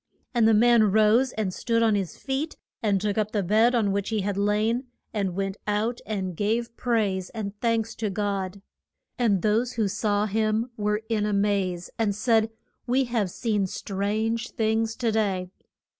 [0.33, 3.91] And the man rose and stood on his feet, and took up the bed on
[3.91, 8.63] which he had lain and went out and gave praise and thanks to God.
[9.19, 12.49] And those who saw him were in a maze and said,
[12.87, 15.51] We have seen strange things to day.